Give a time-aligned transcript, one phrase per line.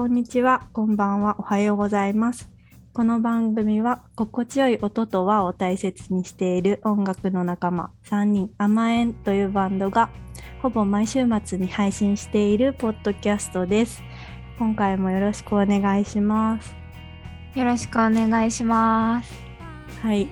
[0.00, 2.48] こんにちは、こんばんは、おはようございます。
[2.94, 10.08] この番組は心地よい音と和を大切にしている音楽の仲間3人甘えんというバンドが
[10.62, 14.02] ほぼ毎週末に配信しているポッドキャストです。
[14.58, 16.74] 今回もよろしくお願いします。
[17.54, 19.30] よろしくお願いします。
[20.02, 20.28] はい、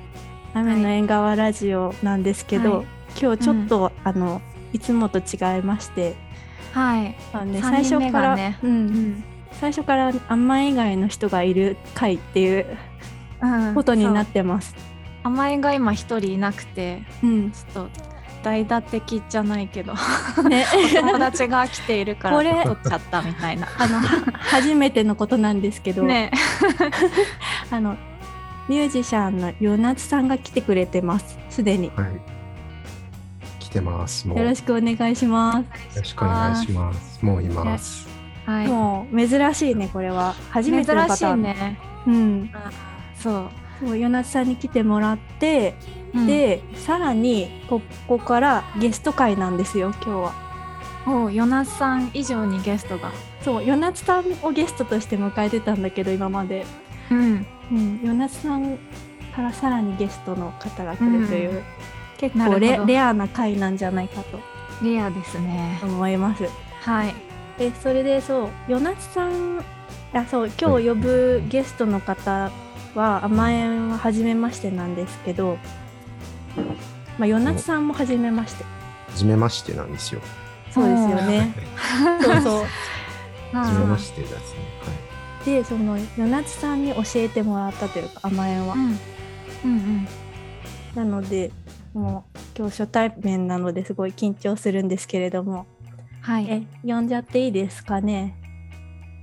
[0.55, 2.87] 雨の縁側ラジオなんですけど、はい
[3.21, 4.41] 今日ちょっと、あの
[4.73, 6.16] いつもと違いまして、
[6.73, 7.14] はい。
[7.35, 9.25] あのね、三最初から、がねう、うんん。
[9.61, 12.66] 最初から甘え以外の人がいる回っていう
[13.41, 14.75] うんことになってます。
[15.23, 18.09] 甘えが今一人いなくて、うん、ちょっと
[18.43, 19.95] 代打的じゃないけど、
[20.49, 23.69] ね友達が来ているから取っちゃったみたいな。
[23.79, 26.30] あのは初めてのことなんですけど、ね。
[27.71, 27.97] あの
[28.69, 31.38] ミュージシャンの与那津さんが来てくれてます。
[31.51, 31.87] すでに。
[31.87, 32.07] よはい。
[33.59, 34.27] 来てます。
[34.29, 34.38] もう。
[34.43, 35.57] ろしくお願いします。
[35.57, 35.65] よ
[35.97, 37.25] ろしくお願いします。
[37.25, 38.08] もういます。
[38.48, 38.66] はい。
[38.66, 41.41] もう珍しいねこれは初めての珍しパターン。
[41.41, 41.79] いね。
[42.07, 42.51] うん。
[43.15, 43.51] そう。
[43.80, 45.74] そう与那津さんに来てもらって、
[46.15, 50.49] うん、でさらにここからゲスト会なんですよ今日は。
[51.04, 53.13] もうヨナスさん以上にゲストが。
[53.43, 56.65] そう与那津さんをゲストとして迎えてたんだけど今まで。
[57.10, 57.46] うん。
[57.71, 58.79] うん、与那津さん
[59.37, 61.63] からさらにゲストの方が来るという、うん
[62.19, 64.41] 結構レレアな回なんじゃないかと
[64.82, 65.78] レアですね。
[65.84, 66.44] 思います。
[66.81, 67.15] はい。
[67.59, 69.64] でそれでそう与那津さん
[70.12, 72.50] あそう今日呼ぶゲストの方
[72.94, 75.59] は甘えんは初めましてなんですけど、
[77.19, 78.64] まあ、与那津さんも初めまして
[79.10, 80.20] 初めましてなんですよ。
[80.70, 81.53] そうですよね。
[82.22, 82.64] そうそう
[83.53, 84.38] 初めましてですね。
[85.44, 88.75] でその与那津さんに教えてもらったというか甘えんは。
[88.75, 88.81] うん。
[88.82, 88.91] うん
[89.64, 90.09] うん。
[90.94, 91.50] なので
[91.94, 95.66] もう今日初対面なのですごい緊張するんですけれども
[96.28, 96.47] はい。
[96.50, 98.34] え呼んじゃっていいですかね？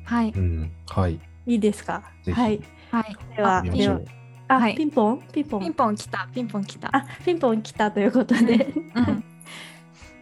[0.06, 0.34] はいはい。。
[0.36, 0.72] うん。
[0.88, 1.20] はい。
[1.46, 2.02] いいですか？
[2.34, 2.60] はい
[2.92, 3.16] はい。
[3.36, 4.06] では見ましょう。
[4.48, 5.22] あ、はいピンポン？
[5.32, 6.28] ピンポンピンポン来た。
[6.34, 6.90] ピンポン来た。
[6.96, 9.24] あピンポン来たということで、うん。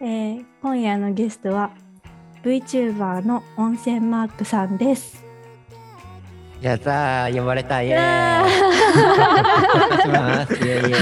[0.00, 1.70] えー今夜のゲストは
[2.42, 5.24] VTuber の温泉マークさんです。
[6.60, 8.46] やったー呼ばれたイエうわー
[9.98, 10.92] イしますイエイイエイイエイ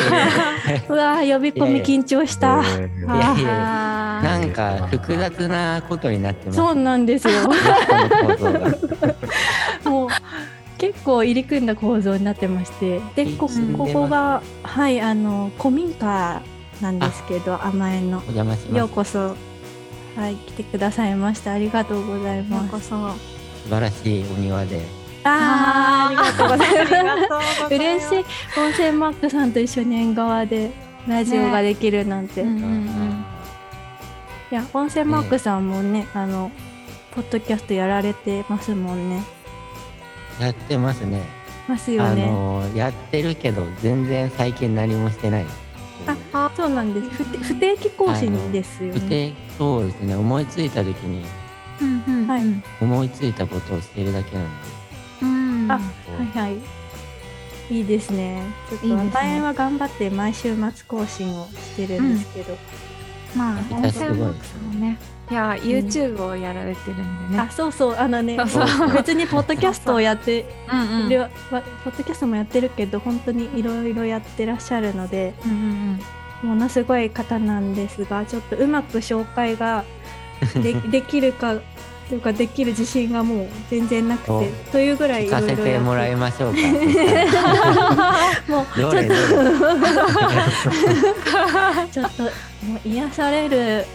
[0.78, 2.62] ーうわー呼び込み緊張した。
[4.22, 6.56] なんか複雑なことになってます。
[6.56, 7.34] そうなんですよ。
[9.84, 10.08] もう
[10.78, 13.00] 結構入り組んだ構造になってまして。
[13.14, 16.40] でこうんここがはいあの古民家
[16.80, 18.18] なんですけど甘えんの。
[18.18, 18.78] お邪魔します。
[18.78, 19.36] ようこそ。
[20.16, 21.52] はい来てくださいました。
[21.52, 22.80] ありがとうございようますこそ。
[22.84, 24.80] 素晴らしいお庭で。
[25.24, 27.16] あーあ ありがとうございま
[27.68, 27.74] す。
[27.74, 28.24] 嬉しい。
[28.58, 30.70] 温泉マックさんと一緒に縁側で
[31.06, 33.24] ラジオができるなんて、うんいうんうん
[34.54, 36.50] や温泉マックさんもねあの
[37.14, 39.22] ポッドキャストやられてますもんね。
[40.40, 41.22] やってますね。
[41.68, 42.26] あますよね。
[42.26, 45.46] のーやってるけど全然最近何もしてない。
[46.32, 47.08] あそうなんです。
[47.10, 49.00] 不定不定期更新ですよね。
[49.00, 50.16] 不定そうですね。
[50.16, 51.24] 思いついた時に。
[51.80, 52.42] うんうんはい。
[52.80, 54.50] 思いついたことをしてるだけなんで。
[55.22, 55.70] うん。
[55.70, 55.80] あは
[56.36, 56.56] いはい。
[57.70, 58.42] いいですね。
[58.68, 59.10] ちょっといいですね。
[59.14, 62.56] 前は頑張って毎週末更新をしてるんですけど、
[63.36, 64.98] まあい温泉マックスもね。
[65.30, 67.50] いや YouTube をやられてるんでねあ。
[67.50, 75.50] そうそうあのねそうそう別にポッドキャストをやってうんうんポッドキャストもやってるけど本当にいろいろやってらっしゃるのでうん
[76.42, 79.84] うんものすごい方なんですがちょっとうまく紹介が
[80.54, 81.54] で できるか
[82.12, 86.58] というかできる自信がもう全然なくておというぐらいい聞かせてもらいましょうか。
[88.46, 89.36] もうちょっどれどれと
[91.90, 92.28] ちょっとも
[92.84, 93.86] う癒される。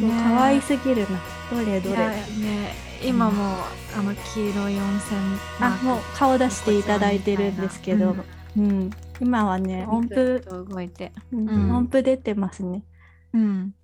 [0.00, 1.82] もう可愛すぎるな、どれうん。
[1.84, 3.54] どれね今も
[3.96, 5.20] あの黄色い温泉
[5.60, 8.16] あもう顔出していただいてるんですけど、
[8.56, 8.90] うん。
[9.20, 11.12] 今はね音符、と動いて。
[11.32, 11.48] うん。
[11.48, 11.76] うん。
[11.76, 12.82] 音符出てますね。
[13.32, 13.74] うん。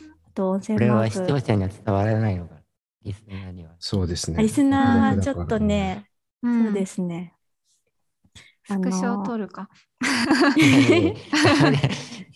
[0.00, 1.36] あと温これは泉マーク。
[1.36, 2.57] 視聴者には伝わらないのか
[3.08, 4.36] リスナーにはそうですね。
[4.38, 5.58] あリスナー僕だからちょっと。
[5.60, 6.04] ね、
[6.42, 7.34] うんそうですね
[8.64, 9.70] スクショ撮るか。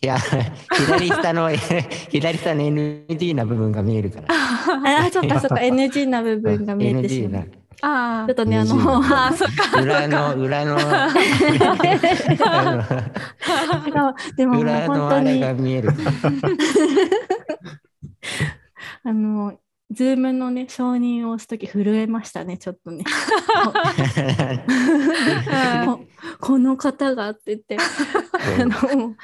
[0.03, 4.29] いや、左下の、左下の NG な部分が見えるから。
[5.05, 7.49] あそっかそっか NG な部分が見えてし NG なまう。
[7.83, 9.83] あちょっとねあのなあ、そっか。
[9.83, 11.13] 裏の、裏の、あ
[14.35, 15.91] でも裏の本当にあれが見える。
[19.05, 19.53] あの
[19.93, 23.05] ズームのね承認を押すとき震えましたねちょっとね。
[25.87, 26.01] こ
[26.41, 29.17] この方がって言ってあの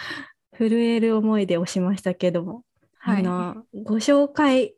[0.56, 2.64] 震える思いで押しましたけども、
[2.98, 3.20] はい。
[3.20, 4.74] あのご紹介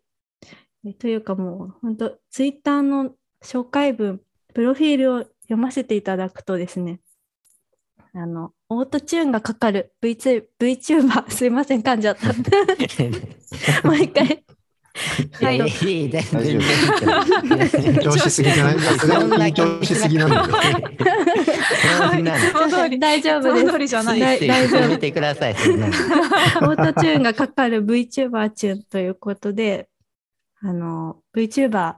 [0.84, 4.20] えというかもう本当ツイッターの紹介文、
[4.54, 7.00] プロフィールを読ませていただくとですね、
[8.14, 9.92] あの、オートチューンがかかる。
[10.02, 12.28] V2 VTuber、すいません、噛んじゃった。
[13.86, 13.96] もう
[15.18, 15.56] 一回。
[15.56, 20.44] いやいやいや全然緊張しすぎじゃないさすがに緊張しすぎなんだよ。
[21.98, 25.52] そんなのいつも通り大丈夫です通りじゃない大大丈夫やめてください。
[25.52, 29.88] オートチューンがかかる VTuber チューンということで、
[30.62, 31.96] あの、VTuber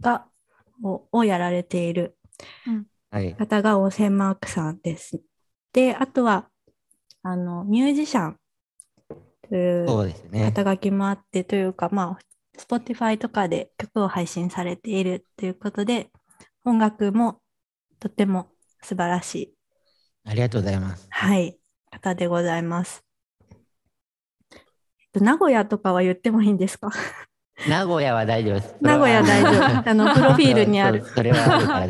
[0.00, 0.26] が、
[0.82, 2.16] ををやられている
[3.10, 3.34] はい。
[3.34, 5.20] 方がオーセンマークさんです。
[5.72, 6.48] で、あとは、
[7.22, 8.37] あの、ミュージシャン
[9.48, 10.52] というそうですね。
[10.54, 16.10] 肩書きもあってというか、まあ、Spotify とかで曲を配信されているということで、
[16.64, 17.40] 音楽も
[18.00, 18.48] とても
[18.82, 19.54] 素晴らしい、
[20.24, 21.06] ありがとうございます。
[21.10, 21.58] はい、
[21.90, 23.04] 方でございます。
[24.52, 24.58] えっ
[25.12, 26.90] と名古屋とかは言ってもいいんですか？
[27.68, 28.76] 名古屋は大丈夫です。
[28.82, 29.48] 名古屋大丈
[29.82, 29.82] 夫。
[29.90, 31.88] あの、プロフィールにあるそれは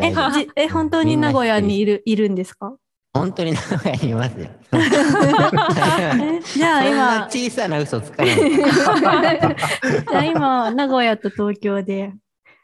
[0.56, 2.74] え、本当に名古屋にいるいるんですか？
[3.14, 4.48] 本当に名古屋にいますよ。
[4.72, 4.78] え
[6.54, 8.36] じゃあそんな今、小さな嘘つかない。
[8.36, 12.12] じゃあ今、名古屋と東京で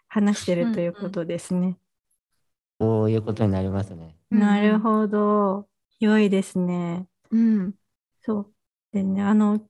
[0.09, 1.77] 話してるということですね。
[2.79, 4.17] こういうことになりますね。
[4.31, 5.67] なるほど。
[6.01, 7.07] 良いですね。
[7.31, 7.75] うん。
[8.21, 8.53] そう。
[8.93, 9.61] でね、あの、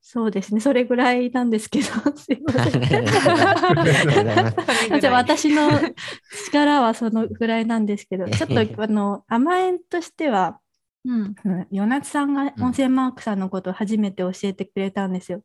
[0.00, 0.60] そうですね。
[0.60, 1.86] それぐらいなんですけど、
[2.16, 2.82] すいまあせん。
[5.00, 5.68] じゃあ私の
[6.46, 10.60] 力はそのぐらいなんですけど、ちょっとあの甘えんとしては、
[11.04, 11.34] うん。
[11.44, 12.62] うん与那津さんがうん。
[12.62, 15.42] 温泉マークさんのことを初めて教えてくれたんですよ。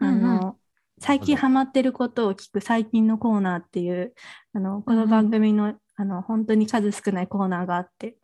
[0.00, 0.24] うんうん。
[0.24, 0.58] あの
[0.98, 4.14] 最近ハマってることを聞く最近のコーナーっていう
[4.52, 8.16] あのこの番組の,、あの本当に数少ないコーナーがあって、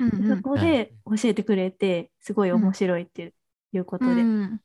[0.00, 0.36] うん。
[0.36, 3.34] そこで教えてくれてすごい面白いって
[3.72, 4.60] いうことで、うん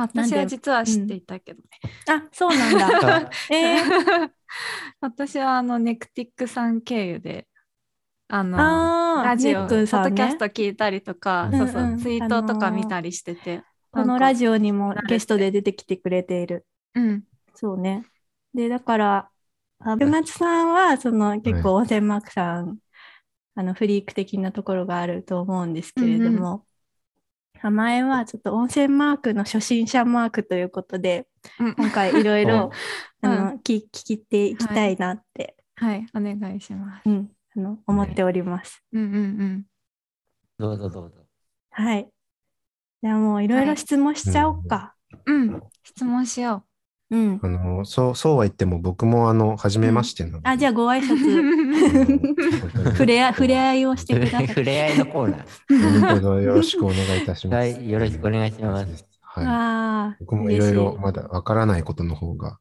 [0.00, 1.68] 私は実は知っていたけどね。
[2.08, 3.30] あそうなんだ。
[3.50, 4.30] えー、
[5.00, 7.46] 私はあのネクティックさん経由で
[8.28, 8.56] あの
[9.24, 10.08] ラジオ、ねポさんね。
[10.08, 16.64] ッドキャスト聞いたりとか、うんそうそううんうんツイートとか見たりしてて、このラジオにもゲストで出てきてくれている。
[16.94, 17.24] うん。
[17.54, 18.04] そうね。
[18.54, 19.30] で、だから、
[19.80, 22.78] あルナツさんは、その結構、温泉マークさん、
[23.54, 26.64] あの、フリーク的なところがあると思うんですけれども、
[27.62, 31.26] 甘えはちょっと温泉マークの初心者マークということで、
[31.58, 32.70] うん今回いろいろ、
[33.22, 37.08] 聞聞いていきたいなって、はいお願いします。
[37.08, 38.82] うん、あの、思っております。
[38.92, 39.66] うんうんうん
[40.58, 41.16] どうぞどうぞ。
[41.70, 42.10] はい。
[43.02, 44.94] じゃあもういろいろ質問しちゃおうか。
[45.24, 46.64] うん質問しよ
[47.10, 47.40] うん。
[47.42, 50.48] あの、そう、そうは言っても僕もあの、初めましてなので。
[50.48, 51.02] あ、じゃあご挨う。
[51.02, 51.69] 拶、
[52.92, 54.48] 触れ合触れ合いをしてください。
[54.48, 56.10] 触れ合いのコーナー。
[56.10, 57.56] 本当によろしくお願いいたします。
[57.56, 59.06] はい、よろしくお願いします。
[59.22, 59.46] はい。
[59.46, 62.58] ああ、僕もいろいろまだわからないことの方が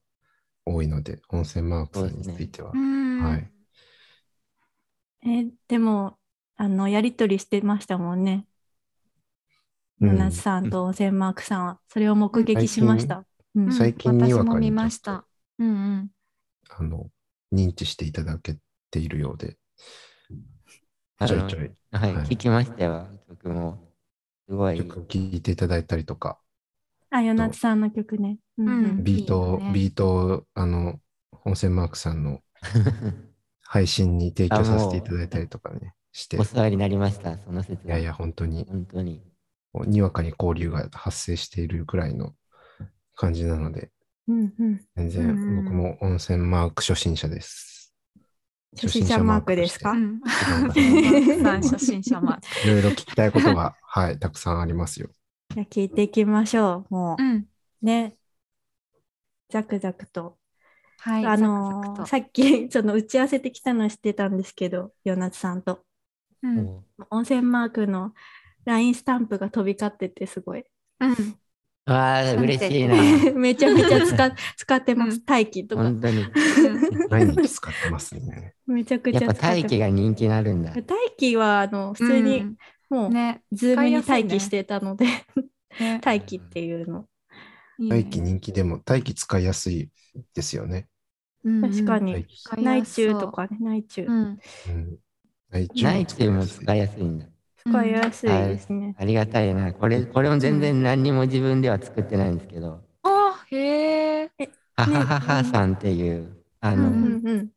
[0.66, 2.72] 多いので、温泉マークさんについては。
[2.74, 3.52] うんはい。
[5.26, 6.18] え、でも、
[6.56, 8.46] あの、やりとりしてましたもんね。
[10.02, 11.80] うんさんと温泉マークさんは。
[11.90, 13.18] それを目撃しました。
[13.18, 15.26] うんうん最近にわ私も見ました。
[15.58, 16.12] うんうん。
[16.70, 17.10] あの、
[17.52, 18.58] 認知していただけ
[18.90, 19.58] ているようで、
[21.28, 23.78] ちょいちょいはい、はい聞きましたよ、曲も。
[24.48, 24.78] すごい。
[24.78, 26.40] 曲聴いていただいたりとか、
[27.12, 28.38] あ、ヨナツさんの曲ね。
[28.58, 29.04] うん。
[29.04, 31.00] ビートを、いいよねビートを、あの、
[31.46, 32.42] 温泉マークさんの
[33.62, 37.94] 配信に提供させていただいたりとかね、して、おい世話になりました、その説は。
[37.94, 39.24] やいや、本当に、本当に。
[39.86, 42.34] にわかに交流が発生しているくらいの
[43.16, 43.92] 感じなので、
[44.28, 44.86] うんうん。
[44.96, 47.79] 全然僕も温泉マーク初心者です。
[48.76, 49.94] 初心者マークですか？
[51.62, 52.48] 初心者マーク。
[52.64, 55.10] いろいろ聞きたいことが、 はい、たくさんありますよ。
[55.50, 56.94] じゃあ聞いていきましょう。
[56.94, 57.50] もうん。
[57.82, 58.16] う、ね。
[59.50, 60.38] ザクザクと。
[60.98, 61.26] はい。
[61.26, 65.86] あのーザクザクとさっき、 その打ち合わせてきたのは知ってたんですけど、ヨナツさんと。
[66.44, 66.56] うん。
[66.56, 68.14] も温泉マークの
[68.66, 70.64] LINE スタンプが飛び交ってて、すごい。
[71.00, 71.40] うん。
[71.88, 72.96] うわあ、嬉しいな。
[73.34, 75.16] めちゃめちゃ使使ってます。
[75.18, 75.84] うん大気とか。
[75.84, 76.26] 本当に。
[77.10, 78.54] 毎日使ってますね。
[78.68, 80.72] めちゃくちやっぱゃ使って大気が人気になるんだ。
[80.74, 82.56] 大気はあの普通に
[82.90, 83.42] もう、ね。
[83.52, 87.06] ズームに待機してたので、ね 待機っていうの。
[87.78, 89.90] いいね大気人気でも、大気使いやすい
[90.34, 90.88] ですよね。
[91.44, 92.26] 確かに
[92.58, 94.06] 内中とかね、内中。
[94.06, 94.40] うん。
[94.68, 94.98] うん。
[95.52, 97.26] 内中内中も使いやすいんだ。
[97.58, 98.96] 使いやすいですね。
[98.98, 99.74] ありがたいな。
[99.74, 104.32] これ、これも全然何にも自分では作ってないんですけど、あ、へえ。
[104.76, 107.52] ははははさんっていう、あの、うんうん。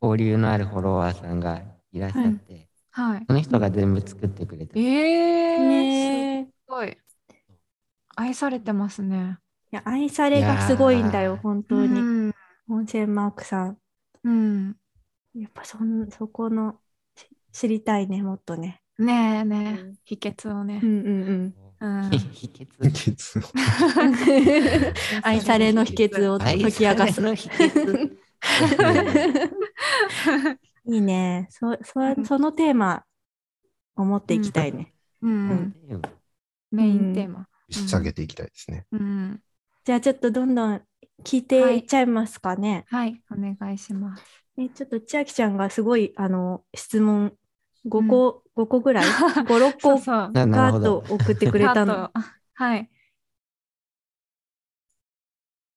[0.00, 1.62] 交流のあるフォロワーさんが
[1.92, 3.26] いらっしゃって、はい。
[3.26, 5.58] その人が全部作ってくれて、ええ。
[5.58, 6.44] ねえ。
[6.44, 6.96] いすごい。
[8.16, 9.38] 愛されてますね。
[9.70, 12.00] や、愛されがすごいんだよ、本当に。
[12.00, 12.34] うん。
[12.68, 13.78] 温泉マークさん。
[14.22, 14.76] うん。
[15.34, 16.78] やっぱそんそこの
[17.16, 18.80] し知りたいね、もっとね。
[18.98, 20.86] ねえねえ、うん秘訣をねう。
[20.86, 21.54] んうんうん。
[22.32, 23.42] 秘訣。
[25.22, 27.20] 愛されの秘訣を解き明かす。
[27.20, 28.16] の秘訣。
[30.86, 31.46] いいね。
[31.50, 33.04] そそそのテーマ
[33.96, 34.92] を持っていきたいね。
[35.22, 35.74] うん。
[35.88, 36.02] うん。
[36.70, 37.48] メインテーマ。
[37.68, 38.86] 引き下げていきたいですね。
[38.92, 39.40] うん。
[39.84, 40.82] じゃあちょっとどんどん
[41.22, 42.06] 聞いていっちゃい。
[42.06, 42.84] ますかね。
[42.88, 44.24] はい、お願いします。
[44.56, 47.32] えちょっと千秋ちゃんがすごいあの質問
[47.86, 49.98] 5個、5個ぐらい ?5、 6個？
[49.98, 51.14] そーッ。
[51.14, 52.12] 送ってくれたの？
[52.54, 52.90] はい。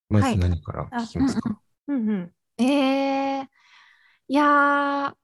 [0.08, 2.12] まずはい何から聞きますか、うんう
[2.60, 2.64] ん。
[2.64, 3.48] えー、
[4.28, 5.14] いやー、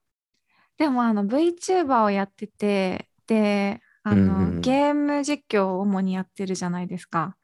[0.78, 7.36] でもあの VTuber をやってて、で、あの、うんうんゲーム実況を主にやってるじゃないですか。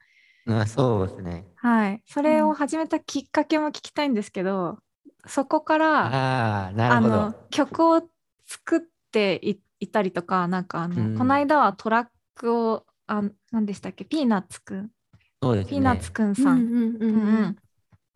[0.47, 1.47] あそうですね。
[1.55, 2.03] はい。
[2.05, 4.79] それを始めたきっかけも聞きたいんですけど、
[5.27, 7.35] そこから、ああ、なあるほどの。
[7.51, 8.01] 曲を
[8.47, 14.91] 作っていいたりとか、なんかあの、うんこの間はトラックを、あ、何でしたっけ、ピーナッツくん、
[15.41, 15.71] そうですね。
[15.71, 17.57] ピーナッツくんうさんんうんうんうんうん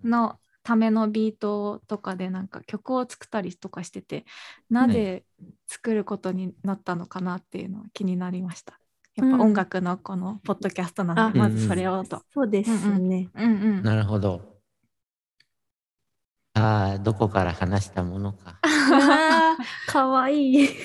[0.04, 4.26] のためのビートとかでなんか曲を作ったりとかしてて
[4.70, 5.24] なぜ
[5.68, 8.80] 作ることになったのかなっていうのは気になりました。
[9.16, 12.22] やっぱうん音楽のこのポッドキャストなんで、あまずそれをと。
[12.34, 13.30] そうですね。
[13.36, 13.84] うんうん。
[13.84, 14.55] なるほど。
[16.58, 18.60] ああ、どこから話したものか。
[18.64, 20.68] あーかわいい。
[20.70, 20.76] ちょ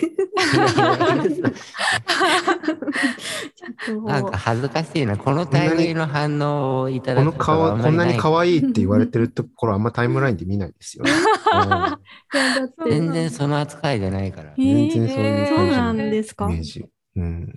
[3.94, 5.16] っとなんか恥ずかしいな。
[5.16, 11.04] この類の反応をいただくこのこんなに可愛いって言われてるところあんまタイムラインで見ないですよ
[12.88, 14.50] 全然その扱いじゃないから。
[14.58, 16.84] えー全然そういうそうなん感じのですかイメージ。
[17.14, 17.54] うん。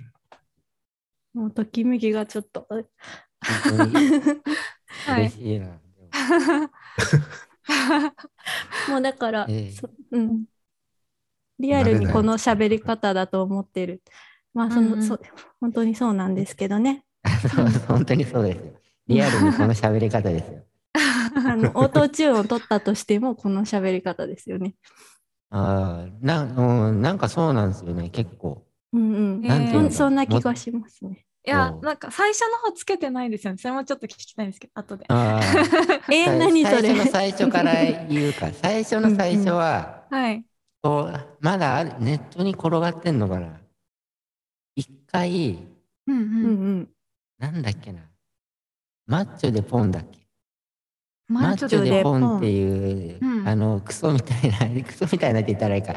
[1.33, 2.67] もうときめきがちょっと。
[5.09, 5.79] 嬉しいな。
[8.89, 9.71] もうだから、え
[10.11, 10.45] うん、
[11.59, 14.01] リアルにこの喋り方だと思ってる。
[14.53, 15.19] まあその、うんうんそ
[15.59, 17.05] 本当にそうなんですけどね。
[17.49, 18.73] そう本当にそうですよ。
[19.07, 20.63] リアルにこの喋り方ですよ。
[20.93, 24.75] あのオートチューンを取ったとしてもこの喋り方ですよね。
[25.49, 28.65] ああ、な、うん、なんかそうなんですよね、結構。
[28.91, 29.41] うんうん。
[29.41, 31.25] なんていうのそんそんな気がしますね。
[31.45, 33.57] いやなんか最初の方つけてないですよね。
[33.59, 35.05] それもちょっと聞きたいんですけど後で。
[35.11, 37.05] えー、何そ最初のれ。
[37.05, 37.73] 最初から
[38.07, 38.51] 言うか。
[38.53, 40.45] 最初の最初は、はい。
[40.81, 43.59] こうまだあるネットに転がってんのかな。
[44.75, 45.59] 一回、
[46.07, 46.19] うんう。
[46.19, 46.89] うんうんん。
[47.39, 48.01] なんだっけな。
[49.05, 50.22] マッチョでポンだっけ？
[51.27, 55.95] ママッチョでポンっていう、うんあの、クソみたいな、 クソみたいなって言ったらいいか、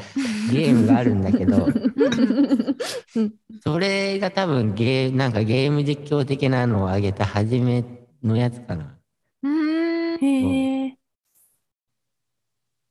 [0.52, 1.66] ゲームがあるんだけど、
[3.62, 7.84] それが多分ゲー、なんかゲーム実況的なのを上げた初め
[8.22, 8.98] のやつかな。
[9.42, 10.24] うーん。
[10.24, 10.98] へえ。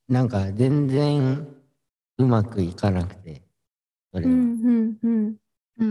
[0.08, 1.48] なんか全然
[2.18, 3.42] うまくいかなくて、
[4.12, 4.32] それは。
[4.32, 5.36] うんうんうん。
[5.78, 5.90] うんう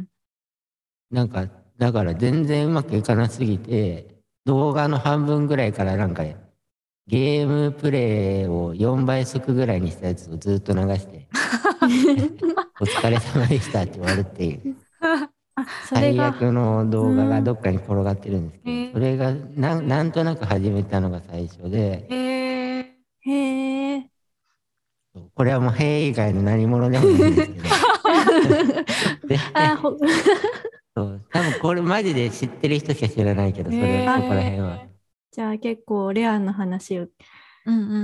[0.00, 0.08] ん
[1.10, 1.46] なんか、
[1.78, 4.17] だから全然うまくいかなすぎて、
[4.48, 6.24] 動画の半分ぐらいからなんか、
[7.06, 11.28] ゲームプレイを4倍速ぐらいにしたやつをずっと流して、
[12.80, 14.74] お疲れ様でしたって終わるっていう、
[15.84, 16.28] 最が。
[16.28, 22.94] 悪の動画がどっかに転がってるんですけうんど、それがなんなんとなく始めたのが最初でうん。、へえ。
[23.20, 24.06] へえ。
[25.34, 27.68] これはもう兵以外の何者でもないんですけど。
[30.98, 34.78] そう多分これマジで知ってる人しか知らないけど、それ、そこら辺は。
[35.30, 37.06] じゃあ結構レアな話を
[37.66, 37.98] うんう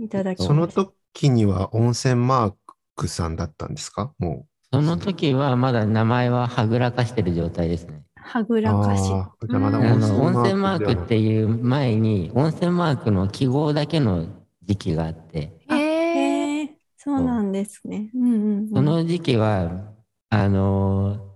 [0.00, 0.04] ん。
[0.04, 0.66] いただきまその。
[0.68, 2.54] 時には温泉マー
[2.96, 4.14] クさんだったんですか？
[4.18, 8.02] もその時はまだ名前ははぐらかしてる状態ですね。
[8.16, 8.62] はぐう。
[8.62, 9.12] らかし。
[9.50, 14.26] 温泉マークっていう前に温泉マークの記号だけの
[14.62, 15.80] 時期があって、あへえ。
[15.80, 16.76] へえ。
[16.96, 18.10] そうなんですね。
[18.14, 18.68] うんうんうん。
[18.68, 19.92] その時期は、
[20.28, 21.29] あのー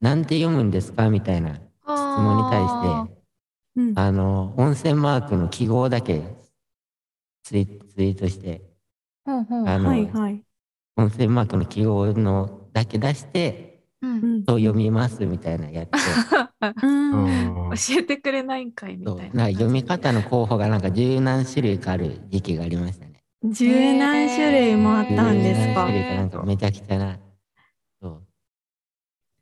[0.00, 1.10] なんて読むんですか？
[1.10, 3.20] みたいな質問に対して、
[3.76, 6.22] うんあの温泉マークの記号だけ
[7.44, 8.62] ツイツイートして。
[9.26, 9.30] あ
[9.78, 10.42] のはいはい。
[10.96, 15.92] 温泉マークの記号のだけ出して、うんうんそう読みますみたいなやつを
[16.82, 17.14] うん
[17.68, 19.44] あー教えてくれないんかいみたいな。
[19.46, 23.22] な読み方の候補がなんか十何種類かある時期がありましたね。
[23.44, 25.86] 十何種類もあったんですか？
[25.88, 25.92] 十何種。
[25.92, 27.18] 類かなんかめちゃくちゃな。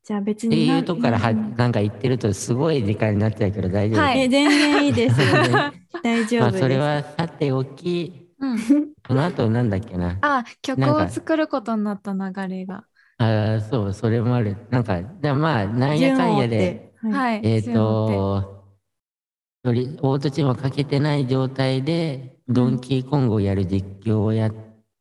[0.09, 0.79] じゃあ別ってにな。
[0.79, 5.43] いうとこからはうんなんか言ってるとすごい時間になっちゃうけど大丈夫はいえ、全然いいですよ。
[6.03, 6.61] 大丈まあ夫です。
[6.61, 8.95] それはさておき、うん。
[9.07, 10.19] その後なんだっけな？
[10.21, 12.87] あ、曲を作ることになった流れが。
[13.19, 14.57] ああ、そう、それもある。
[14.71, 16.93] なんか、でもまあ、なんやかんやで。
[17.01, 17.15] はい。
[17.15, 17.41] はい。
[17.43, 18.65] えっ、そういうのってと、
[19.65, 24.55] より、オートチームをかけてない状態で、ドンキーコングをやる実況をやっ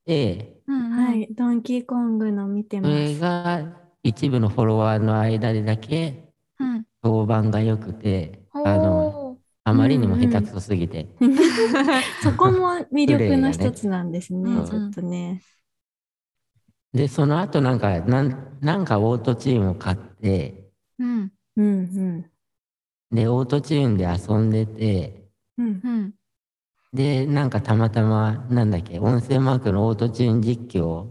[0.06, 1.16] て、うんは。
[1.16, 3.30] い、ドンキーコングの見てそれます。
[3.54, 6.24] が一部のフォロワーの間でだけ
[6.60, 6.86] うん。
[7.04, 11.08] 評判が良くて、あの、おあまりにも下手くそすぎて、
[12.24, 15.42] そこも魅力の一つなんですね、ねちょっとね。
[16.94, 21.32] で、その後なんか、なんなんかオートチューンを買って、ーうん。
[21.58, 22.26] うんう
[23.14, 23.16] ん。
[23.16, 26.14] で、オートチューンで遊んでて、うんうん。
[26.94, 31.08] で、なんかたまたま、なんだっけ、音声マークのオートチューン実況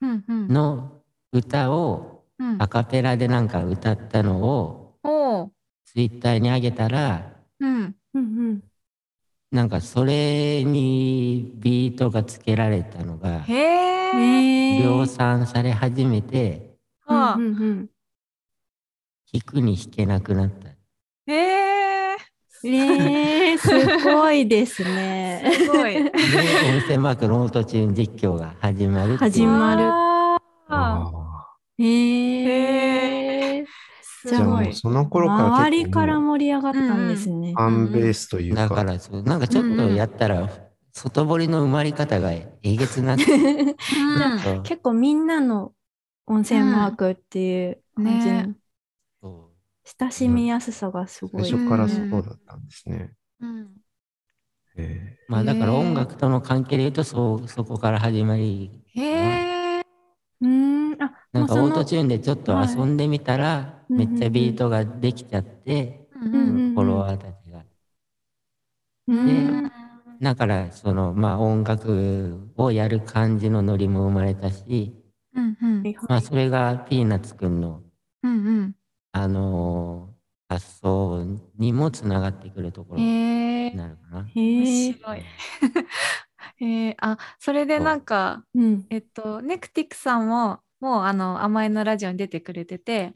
[0.00, 0.24] うん。
[0.28, 0.48] うん。
[0.48, 2.15] の歌をうん
[2.58, 5.50] アカペラでなんか歌ったのを
[5.86, 7.70] ツイッターに上げたら、うん。
[7.72, 8.62] うんうん。
[9.50, 13.44] なんかそれにビートがつけられたのが。
[14.78, 17.88] 量産され始めて、はあうんうん
[19.32, 20.68] 弾くに弾けなくなった。
[21.26, 22.16] へえ。
[22.64, 22.74] うん。
[22.74, 25.50] えー、すごいですね。
[25.52, 25.94] すごい。
[25.94, 26.12] で、音
[26.86, 30.15] 声マークのオートチューン実況が始まる始まるあーあ
[31.78, 33.66] えー、
[34.02, 34.72] すーじゃあごい。
[34.74, 37.52] その頃から周りから盛り上がったんですね。
[37.54, 40.48] ファンベースというか、だからそう、なんかちょっとやったら、
[40.92, 43.24] 外堀の埋まり方がえげつな って、
[44.64, 45.74] 結構みんなの
[46.26, 48.54] 温泉マークっていう感じの、ね。
[49.20, 49.50] そ
[50.00, 51.44] 親しみやすさがすごい。
[51.44, 53.12] 最初からそうだったんですね。
[53.40, 53.76] うん。
[54.76, 59.82] えうまあだから音楽との関係で言うと、そう、そこから始まり、へえ。
[60.40, 60.75] うーん、あ、
[61.46, 67.64] なんかオートチューンでちょっと遊んでみたら、いめっちゃビートができちゃって、うんうんうんフォロワーたちが。
[69.08, 69.72] うーん
[70.20, 74.94] だから、その、まあ音楽をやる感じのノリも生まれたし、
[75.34, 77.82] うんうんまあそれがピーナッツくんの、
[78.22, 78.74] うんうん
[79.12, 80.16] あのー
[80.48, 81.24] 発想
[81.58, 83.74] にもつながってくるところに。
[83.74, 84.28] なるかな。
[84.28, 84.92] へ面え。
[84.92, 85.22] 白い。
[86.60, 88.86] えー、あそれでなんかうん。
[88.90, 93.14] えっとネクティックさんももうあの甘えのラジオに出てくれてて、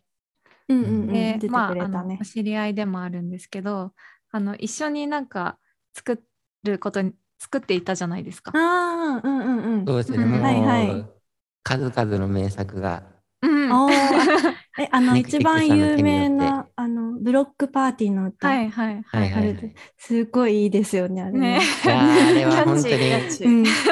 [0.68, 1.06] うんうんうん。
[1.12, 2.24] で出てまああのくれたねお。
[2.24, 3.92] 知り合いでもあるんですけど
[4.30, 5.58] あの一緒になんか
[5.94, 6.22] 作
[6.64, 8.52] ることに作っていたじゃないですか。
[8.54, 9.86] ああ、うんうんうん。
[9.86, 11.20] そうですね、うんもう、はいはい
[11.62, 13.02] 数々の名作が、
[13.42, 13.70] うん
[14.78, 18.48] え、あの、一番有名な、あの、ブロックパーティーの歌。
[18.48, 19.32] はいはいははいい。
[19.32, 19.74] はい。
[19.98, 22.96] すごいいいですよね、あれねあれは本当に。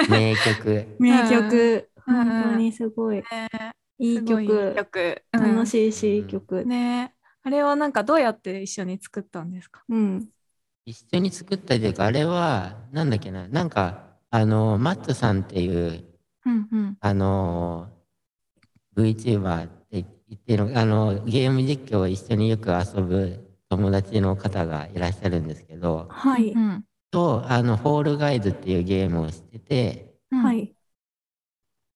[0.09, 0.87] 名曲。
[0.99, 1.88] 名曲。
[2.09, 3.17] うん本当にすごい。
[3.17, 3.25] ね
[3.99, 4.75] いい曲。
[4.77, 6.65] 曲楽い、しいし、いい曲。
[6.65, 9.83] ねあれはなんかどうやって一緒に作ったんですか？
[9.89, 10.29] うん。
[10.85, 16.05] 一緒に作ったというか、あれは、なんだっけな、なんか、あの、マットさんっていう、
[16.47, 17.89] うんうんあの、
[18.97, 26.53] VTuber って言ってるの、あの、ゲーム実況を一緒によく遊ぶ友達の方がいらっしゃるんですけど、はい。
[26.53, 30.75] うんと、あの、フォールガイズっていうゲームをしてて、うんはい。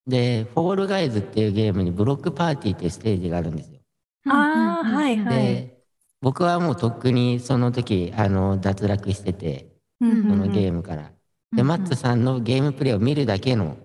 [0.07, 3.81] で、フォールガイズっていうゲームにブロックパーティーっていうステージがあるんですよ。
[4.29, 5.37] ああ、はいはい。
[5.37, 5.79] で、
[6.21, 9.69] 僕はもうとっくにその時、あの、脱落してて、
[10.01, 10.71] うんそのゲム。
[10.71, 11.13] ームから。
[11.55, 13.77] で、マットさんのゲームプレイを見るだけの、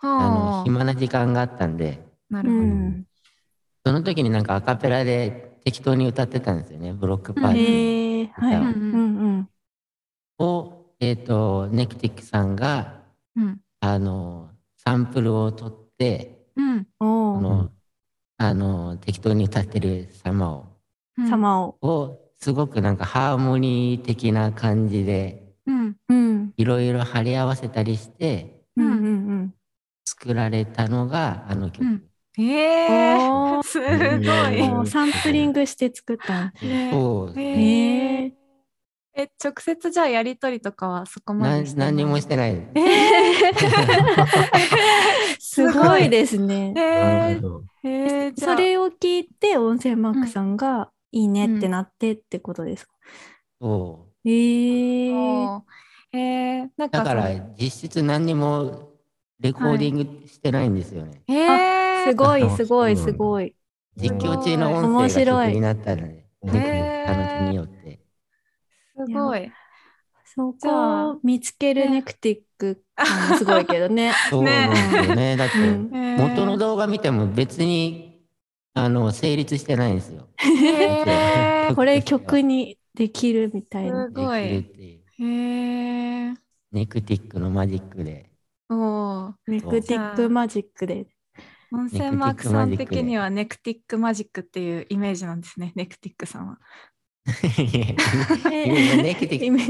[0.00, 2.62] あの、はあ暇な時間があったんで、うなるほど。
[2.62, 3.04] ん。
[3.84, 8.56] その時になんかアカペラで適当に歌ってたんですよね、ブロックパーティーへえ、はい。
[8.56, 9.48] うんうんうん。
[10.38, 13.02] を、えっ、と、ネクティックさんが、
[13.36, 14.49] うんあの、
[14.90, 17.70] サンプルを取って、うんおの、
[18.38, 20.66] あの、適当に歌ってる様を、
[21.16, 21.78] うん様を。
[21.80, 26.54] を、すごくなんかハーモニー的な感じで、うんうん。
[26.56, 29.06] いろいろ貼り合わせたりして、うんうんう
[29.44, 29.54] ん。
[30.04, 31.84] 作られたのがあの曲。
[31.84, 32.04] うん
[32.36, 34.62] へえおーすごうんい。
[34.62, 36.52] もうサンプリングして作った
[36.90, 38.39] そうですねへえ。
[39.14, 41.92] え直接じゃあやりとりとかはそこまなでしてない？
[41.92, 42.80] 何にもしてない で
[45.38, 45.62] す。
[45.64, 46.72] すごいですね。
[46.76, 47.40] え
[47.82, 52.92] へえじゃあそれを聞いて、音声マークさんがいいねってなってってことですか？
[53.60, 55.12] そへえ。
[55.12, 55.62] おー
[56.12, 56.90] へえなんう。
[56.90, 58.90] だかから実質何にも
[59.40, 61.22] レコーディングしてないんですよね。
[61.26, 61.34] へ
[62.02, 63.54] えすごい、あすごい、すごい。
[63.96, 67.99] 実況中の音面声が白い曲になったので、うんへーあの手によって。
[69.06, 69.52] すごい。
[70.24, 72.84] そこを見つけるネクティック
[73.38, 74.12] すごいけどね。
[74.30, 75.36] そうなんですよね。
[75.36, 78.20] だって、元の動画見ても別に、
[78.74, 80.28] あの、成立してないんですよ。
[81.74, 84.06] これ曲にできるみたいな。
[84.06, 84.66] すごい
[86.72, 88.30] ネクティックのマジックで。
[88.68, 91.06] おーネクティックマジックで。
[91.72, 96.58] 温泉マークさん的にはネクティックマジックっていうイメージなんですねネクティックさんは。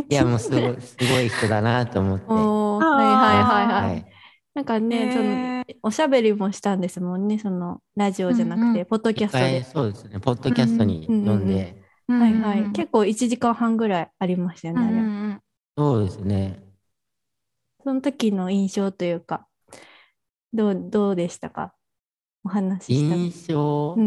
[0.09, 2.27] いや、もうすごい、すごい人だなと思って。
[2.27, 3.93] はいはいはいはい。
[3.93, 4.07] はい。
[4.55, 9.63] なんかね、そのおしゃべりもしたんですもんね、そのラジオじゃなくて、うんうんポッドキャストで、。
[9.65, 11.77] そうですね、ポッドキャストに呼んで、
[12.09, 12.73] はいはい。
[12.73, 14.93] 結構1時間半ぐらいありましたよね、あれ。
[14.93, 15.41] うんうん
[15.77, 16.63] そうですね。
[17.83, 19.47] その時の印象というか、
[20.53, 21.73] どうどうでしたか
[22.45, 23.17] お話しした。
[23.17, 24.01] 印象、う。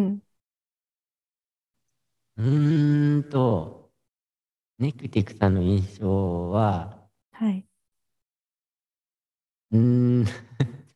[2.38, 3.92] うんーんと、
[4.80, 7.66] ネクティクさんの印象は、はい。
[9.72, 9.80] うー
[10.24, 10.34] ん、 ちょ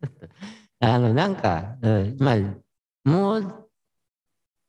[0.07, 0.29] っと、
[0.79, 3.66] あの、なんか、うん、まあ、もう、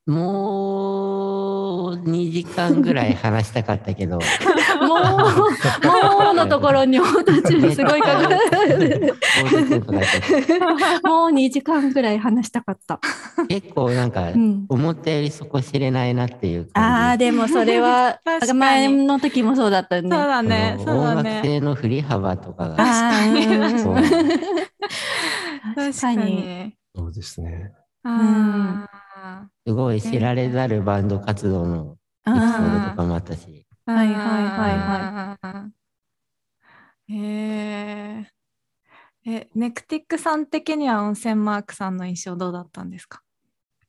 [0.09, 4.16] もう2時間ぐらい話したかったけど、
[4.81, 8.37] もう、もうのところにすごいかかる。
[8.37, 10.61] オートチューンとか言って
[11.07, 12.99] もう2時間ぐらい話したかった。
[13.49, 14.64] 結構なんかう、ん。
[14.71, 17.16] 思ったよりそこ知れないなっていうああ。
[17.18, 20.09] でもそれは 確かに前の時もそうだったね。
[20.09, 21.40] そうだね、そそうだの音楽ね。
[21.44, 24.09] 性の振り幅とかが、ああ、うんうんうんそう確
[25.75, 26.33] 確かかに。
[26.37, 26.73] に。
[26.97, 27.73] そうですね。
[28.04, 35.70] あすごい知られざるバンド活動のエピソードとかもあったし、ーはいはいはいは
[37.08, 37.14] い。
[37.14, 38.30] へえ。
[39.26, 43.22] え、ネクティックさん的には温泉マークさんの印象どうだったんですか？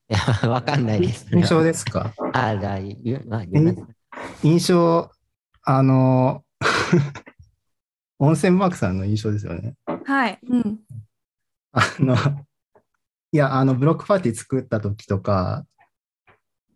[0.10, 1.28] いや、わかんないです。
[1.32, 2.14] 印象ですか？
[2.34, 3.78] あ、じゃあ、言う、まあ、言います
[4.44, 5.12] 印象、
[5.64, 6.44] あの、
[8.20, 9.76] 温泉マークさんの印象ですよね。
[10.06, 10.40] はい。
[10.48, 10.80] うん。
[11.72, 12.16] あの、
[13.32, 15.64] いや、あの、ブロックパーティー作った時とか、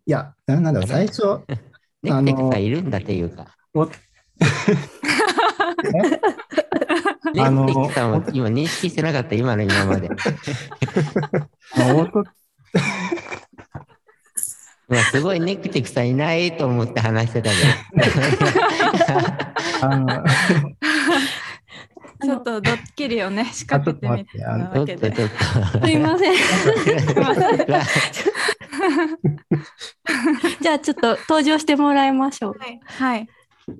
[0.06, 1.40] いや、ななんだろう、最初、
[2.02, 3.46] ネクティクさんいるんだっていうか。
[3.74, 4.00] お ネク
[7.32, 10.08] テあのィクさんは今認識してなかった、今の今まで。
[14.86, 17.56] まあすごいネクティクさんいないと思って話してたけ
[19.80, 20.24] あの
[22.24, 24.48] ちょっとドッキリをね、仕掛けてみた。
[24.48, 25.12] わけで。
[25.12, 25.86] ちょっとちょっと。
[25.86, 26.34] すいません。
[30.60, 32.56] じゃあちょっと登場してもらいましょう。
[32.58, 32.80] はい。
[32.84, 33.28] はい。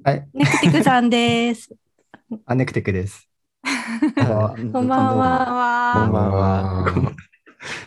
[0.02, 1.68] はい、ネクティクさんです。
[2.46, 3.28] あ、ネクテクです。
[4.16, 5.92] ここんばんは。
[5.94, 6.87] こんばんは。
[6.87, 6.92] あ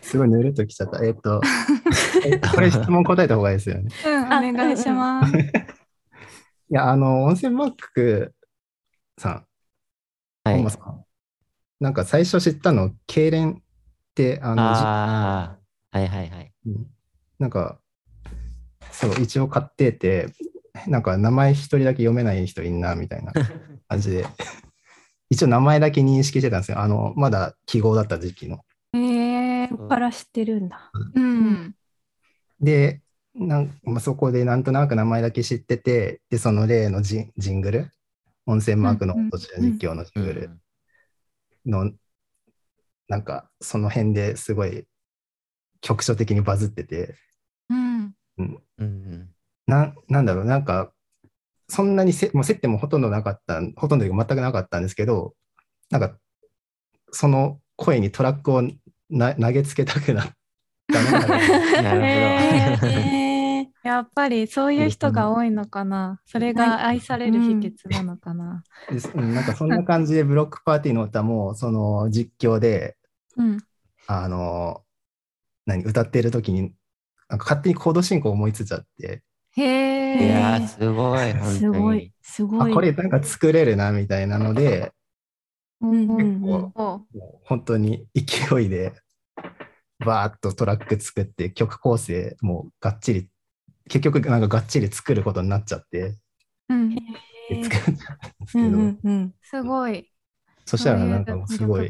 [0.01, 1.03] すごいぬるっときちゃった。
[1.03, 1.41] えっと、
[2.25, 3.89] えこれ質問答えた方がいいですよね。
[4.05, 5.37] うん、あお願いします。
[5.37, 5.41] い
[6.69, 8.33] や、あの、温泉マーク
[9.17, 9.46] さん、
[10.53, 11.07] はい
[11.79, 13.61] なんか最初知ったの、痙攣っ
[14.15, 15.57] て、あの、じあ
[15.91, 16.51] あ、はいはいはい。
[16.65, 16.87] うん
[17.37, 17.79] なんか、
[18.91, 20.27] そう、一応買ってて、
[20.87, 23.31] なんか名前一人だけ読めない人いんな、みたいな
[23.87, 24.25] 感じで、
[25.29, 26.79] 一応名前だけ認識してたんですよ。
[26.79, 28.65] あの、まだ記号だった時期の。
[28.93, 30.91] ええそこから知ってるんだ。
[31.13, 31.75] うん。
[32.59, 33.01] で、
[33.35, 37.91] なんまあ、そこでなんとなく名前だけ知ってて、で、その例のジンジングル、
[38.47, 39.13] 温泉マークの
[39.59, 40.49] 実況のジングル
[41.65, 41.91] の、
[43.07, 44.85] なんか、その辺ですごい
[45.81, 47.15] 局所的にバズってて、
[47.69, 47.77] うん。
[47.97, 49.29] うん、うんうん。
[49.67, 50.93] ななんだろう、なんか、
[51.67, 55.35] そんなにせもう接点もほとんどなかった、ほとんど全くなかったんですけど、
[55.89, 56.17] なんか、
[57.11, 58.63] その声にトラックを
[59.09, 60.29] な投げつけたくなっ
[60.91, 61.27] たのが
[61.83, 62.91] なるほど。
[62.91, 63.26] へー
[63.87, 66.21] やっぱりそういう人が多いのかな。
[66.25, 68.63] それが愛される秘訣なのかな。
[69.15, 72.97] うんなんかそんな感じでブロックパーティーの歌も、その実況で、
[73.37, 73.57] うん。
[74.07, 74.83] あの、
[75.65, 76.73] 何、歌ってる時に、
[77.29, 79.23] なんか勝手にコード進行思いついちゃって、
[79.57, 80.27] へいえ。
[80.27, 82.73] やー、すごい、本当すごいすごい。
[82.73, 84.91] これなんか作れるな、みたいなので、
[85.81, 86.41] うんううん。
[86.41, 86.73] も
[87.13, 88.93] う本当に勢いで、
[89.99, 93.29] バーッとトラック作って、曲構成もがっちり、
[93.87, 96.17] 結局なんかがっちり作ることになっちゃって、
[96.69, 96.95] うん。
[96.95, 97.01] で
[97.63, 99.33] 作っちゃったんですけど、うんうんうん。
[99.41, 100.09] すごい。
[100.65, 101.89] そしたらなんかもうすごい。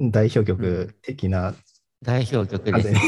[0.00, 1.54] 代表曲的な
[2.02, 2.92] 代表曲です。
[2.92, 2.98] で。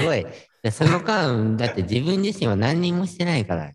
[0.00, 0.26] すごい。
[0.62, 3.72] でその間、だって自分自身は何にもしてないから。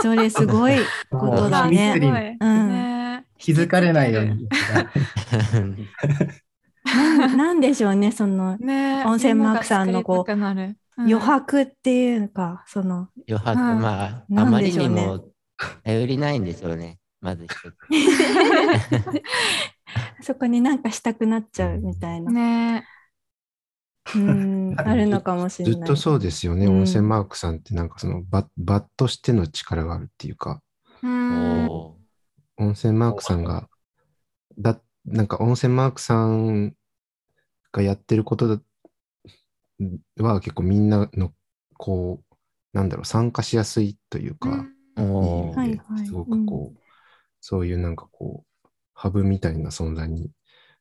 [0.00, 0.76] それすごい
[1.10, 2.38] ことだね。
[2.40, 4.48] うんね気づかれないように。
[7.36, 10.32] なんでしょうね、そのね温泉マークさんのこう
[10.96, 15.24] 余白っていうか、その、余白、うんまあ、なんあまりにも
[15.84, 16.98] 頼りないんでしょうね。
[17.20, 17.74] まず一つ。
[20.22, 22.32] そこになんかしたくなっちゃうみたいな。
[22.32, 22.86] ね
[24.16, 25.74] うん、あるのかもしれない。
[25.74, 26.66] ずっとそうですよね。
[26.66, 30.60] うん温泉マークさんってなんかそのババッとしての力があるっていうか、
[31.02, 31.96] うんお
[32.58, 33.68] 温泉マークさんが、
[34.58, 36.74] だ、なんか温泉マークさん
[37.72, 38.62] がやってることだ
[40.18, 41.32] は結構みんなの
[41.78, 42.34] こう
[42.76, 44.70] なんだろう、参加しやすいというか、
[45.20, 46.06] いいおーはい意味はい。
[46.06, 46.80] ですごくこう、
[47.40, 50.30] そういうなんかこう、ハブみたいな存在に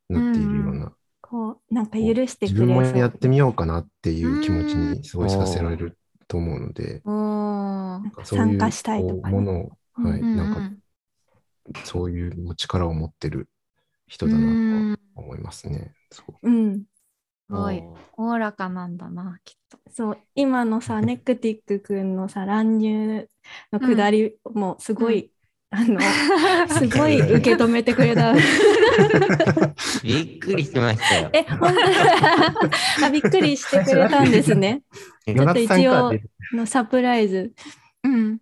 [0.09, 2.65] なっているような、こうなんか許してく自れそう。
[2.65, 7.11] 分もやってみようかなっていう気持ちにすごいさせられると思うので、う
[8.05, 9.37] いう参加したいとかね。
[9.37, 10.81] ものを、はなんかうん。
[11.83, 13.49] そういう力を持ってる
[14.07, 15.95] 人だうなんと思いますね。
[16.11, 16.83] そううん
[17.47, 19.79] すごいおーおおらかなんだなきっと。
[19.91, 23.27] そう今のさ ネクティック君のさ乱入
[23.71, 25.31] のくだりもすごい、
[25.71, 25.99] あの
[26.69, 28.33] すごい受け止めてくれた。
[30.03, 31.29] びっくりしましたよ。
[31.33, 31.73] え、本
[32.99, 33.05] 当？
[33.05, 34.83] あびっくりしてくれたんですね。
[35.25, 36.11] ちょっと一応
[36.53, 37.53] のサプライズ。
[38.03, 38.39] うん。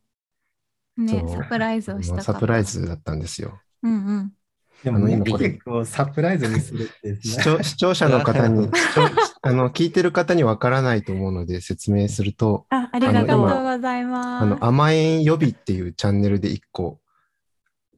[0.97, 2.31] ねサプライズをしたかった。
[2.31, 3.59] まあサプライズだったんですよ。
[3.83, 4.33] うんうん。
[4.83, 8.69] でも、あの今ネクティックをサプライズにするって、視聴視聴者の方に、
[9.41, 13.41] あの聞いてる方にわからないと思うので説明すると、あ、あありがとう。
[13.41, 14.43] ございます。
[14.43, 16.99] あの、甘えん予備っていうチャンネルで1個、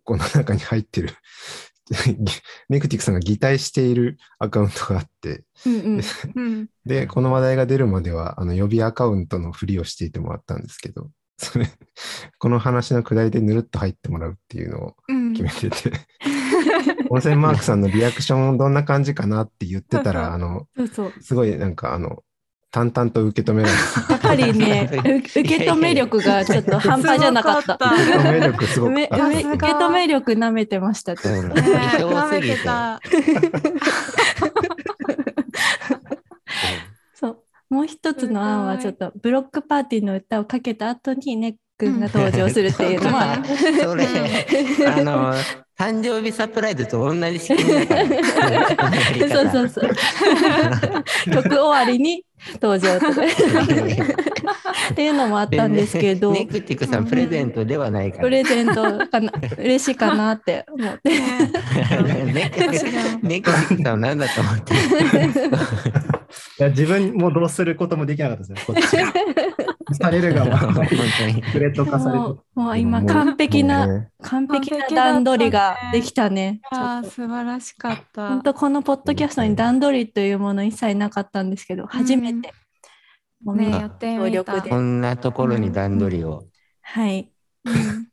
[0.04, 1.10] この中に入ってる、
[2.70, 6.02] ネクティックさんが擬態しているアカウントがあって、うんうん。
[6.36, 6.70] うん。
[6.86, 11.68] で、この話題が出るまでは、あの、予備アカウントのふりをしていてもらったんですけど、それ、
[12.38, 15.92] この話のくだりでぬるっと入ってもらうっていうのをうん決めてて、
[17.10, 21.14] 温泉マークさんのリアクションどんな感じかなって言ってたら、あの、そうそう。
[21.22, 22.24] すごいなんかあの、
[22.72, 23.80] 淡々と受け止められや
[24.16, 27.74] っぱりね、う受け止め力がちょっと半端じゃなかった。
[27.76, 29.16] 受け止め力すごく受け
[29.74, 31.18] 止め力舐めてました。
[31.18, 33.02] ちょっとう舐めててた。
[37.14, 37.44] そう。
[37.70, 43.44] もう一つの案はちょっとブロックパーティーの歌をかけた後にネックンが登場するっていうのは、 うん
[43.78, 44.06] それ、
[44.88, 45.34] あの、
[45.78, 48.06] 誕生日サプライズと同じ仕組みだから。
[49.30, 49.90] そうそうそう。
[51.34, 52.24] 曲終わりに
[52.62, 53.22] 登場とか
[54.92, 58.24] っていうのもあったんですけど、ネクティクさんプレゼントではないから。
[58.24, 61.10] プレゼントかな、嬉しいかなって思って。
[62.34, 64.74] ネクティクネクティクさんは何だと思って。
[66.60, 68.98] いや自分もどうすることもできなかったですね、こっち。
[69.96, 70.96] されるがま本ま当
[71.28, 71.42] に。
[71.52, 72.26] プレート化されて
[72.56, 76.62] もう今完璧な、完璧な段取りができたね。
[76.72, 78.30] ああ、素晴らしかった。
[78.30, 82.31] 本当このポッドキャストに段取りというもの一切なかったんですけど、初めて。
[83.44, 84.62] もうみんね、なやってみた。
[84.62, 86.46] こんなところに段取りを。
[86.82, 87.32] はい、
[87.66, 88.08] うん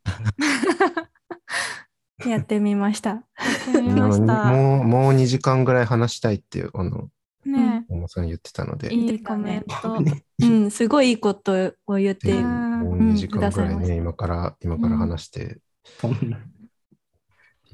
[2.27, 3.11] やってみました。
[3.11, 3.23] や
[3.71, 4.45] ってみました。
[4.45, 7.09] もう、もう2時間ぐらい話したいって、あの、
[7.45, 9.99] ね、小野さん言ってたので、いいコメント。
[10.41, 16.39] うん、すごいいいことを言ってもう2時間ぐらいね、今から、今から話してそんな。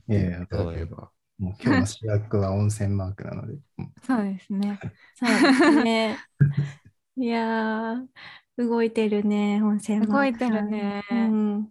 [0.07, 1.11] いやいやいただければ。
[1.39, 3.59] もう今日の主役は温泉マークなので。
[4.07, 4.79] そうですね。
[5.15, 6.19] そうですね。
[7.17, 8.07] いやー、
[8.57, 11.69] 動いてるね、温泉マーク動いてるねうん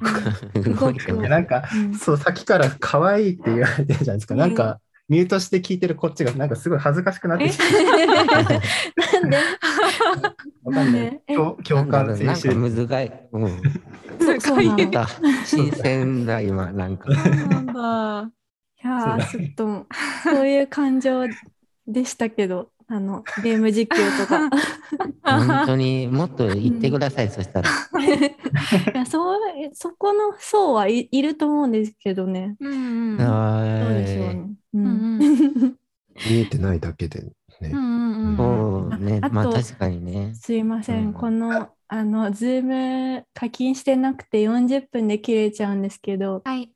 [0.78, 4.34] 動いてますいやなんか、うんそう、さっきから可愛いって言われてるじゃないですか。
[4.34, 9.36] なんか、ミュートして聞いてるこっちが、なんかすごい恥ずかしくなってきて、なんで？
[10.64, 12.58] わかんない共共感なんか選手。
[12.58, 13.28] むずがい。
[13.32, 13.62] うん。
[14.18, 15.06] そうそうなのいあ
[15.44, 17.12] 新鮮だ、今、なんか。
[17.14, 18.43] そうなんだ。
[18.86, 19.86] やー、ちょっと、
[20.22, 21.26] そういう感情
[21.86, 24.50] でしたけど、あの、ゲーム実況とか。
[25.24, 27.70] 本当にもっと言ってください、そしたら。
[28.94, 29.40] いやそう
[29.74, 32.56] そこの層はい、いると思うんですけどね。
[32.60, 33.20] うんうん。
[33.20, 34.54] あどうでしょうーね。
[34.74, 35.76] ううんん
[36.26, 37.76] 見えてないだけでねう。
[37.76, 38.36] んうんうん。
[38.36, 40.34] そうねあ、とまあ確かにね。
[40.34, 46.70] すいません、うんこの、あの、ズーム課金してなくて40分で切れちゃうんですけど、はい。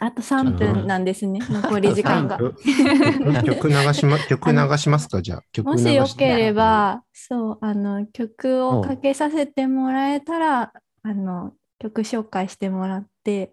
[0.00, 2.38] あと3分なんですね、残り時間が。
[2.38, 2.54] 曲
[3.44, 5.20] 曲流しま、 曲流しますか？
[5.20, 5.42] じゃあ。
[5.52, 13.52] 曲も流しよければ、そう、あの、曲をかけさせてもらえたら、あの、曲紹介してもらって、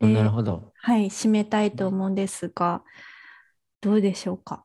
[0.00, 0.72] でなるほど。
[0.80, 2.82] はい、締めたいと思うんですが、
[3.80, 4.64] どうでしょうか？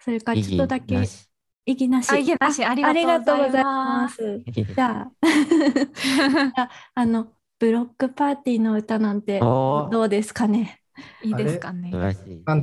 [0.00, 1.28] それからちょっとだけ、意義なし
[1.66, 2.10] 意義なし。
[2.10, 4.40] あ意義なしありありがとうございまますす。
[4.74, 5.10] じゃあ、
[6.56, 9.38] ああの、ブロックパーティーの歌なんて
[9.92, 10.80] どうですかね？
[11.22, 11.90] いいですかね？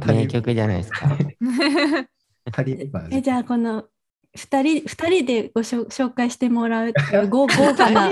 [0.08, 1.08] 名曲じゃないですか？
[3.12, 3.86] え、じゃあ、この、
[4.36, 8.10] 二人、二人でごしょ紹介してもらうっていう 豪豪華な。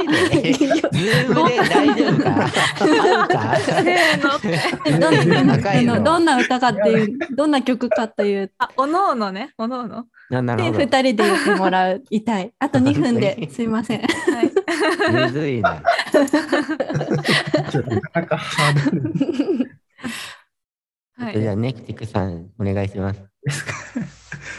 [6.04, 9.54] どんな歌かっていう、どんな曲かという、あ、おのおのね。
[9.58, 10.06] おのおの。
[10.30, 10.80] で、ななるほど。
[10.80, 12.52] 二人で言ってもらいたい。
[12.60, 14.02] あと2分でにすいません。
[14.02, 14.06] は
[14.44, 14.52] い。
[15.28, 15.82] むずいな。
[17.72, 19.72] ちょっとなかなかハードル
[21.18, 21.42] はい。
[21.42, 23.22] じゃあ、ネクティクさん、お願いします。
[23.44, 23.72] ですか。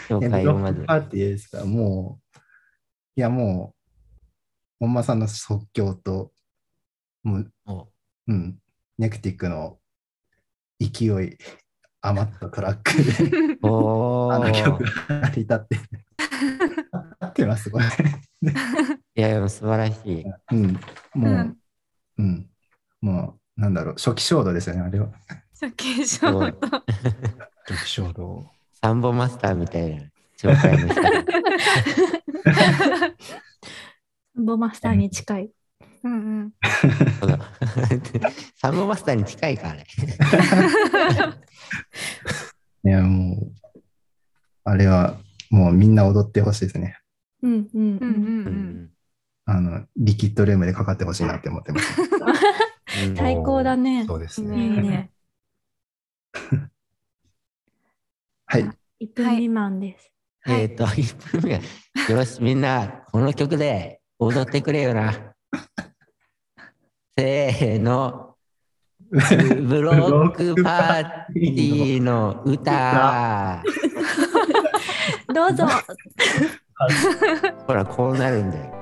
[0.09, 0.85] 紹 え介をまず。
[0.87, 1.65] パーティーですか？
[1.67, 2.39] もう、
[3.17, 3.77] いや、もう、
[4.81, 6.33] 本間さんの即興と、
[7.23, 7.89] もう、お
[8.29, 8.59] うん、
[8.99, 9.79] ネクティックの
[10.81, 11.39] 勢い
[12.01, 15.79] 余ったトラックで、お あの曲ーが成り立って、
[17.21, 17.85] 合ってます、これ。
[19.17, 20.25] いやいや、素晴らしい。
[20.53, 20.79] うん、も
[21.15, 21.57] う、うん
[22.19, 22.51] うん、
[23.01, 25.09] もう、なんだろう、初期衝動ですよね、あれは。
[25.59, 26.53] 初期衝動。
[27.67, 28.51] 時衝動。
[28.75, 30.03] サンボマスターみたいな
[30.39, 31.25] 紹介の仕方。
[34.35, 35.51] サンボマスターに近い。
[36.05, 36.53] うんうん。
[38.55, 39.87] サンボマスターに近いか、あれ。
[42.85, 43.53] いや、もう、
[44.65, 46.99] あれは、もうみんな踊ってほしいですね。
[47.43, 47.81] うんうんうん。
[47.81, 48.96] うんうん
[49.47, 52.03] あの、リキッドルームでかかってほしいなって思ってます。
[53.07, 54.83] う ん最高だねそうですいいね。
[54.83, 55.11] ね。
[58.47, 58.63] はい。
[59.01, 60.13] 1分未満です。
[60.43, 61.61] はいえっ、と、1分目。
[62.15, 65.13] よし、みんな、この曲で踊ってくれよな。
[67.19, 68.37] せーの。
[69.11, 73.63] ブロックパーティーの歌。
[75.33, 75.67] どうぞ。
[77.67, 78.73] ほら、こうなるんだよ。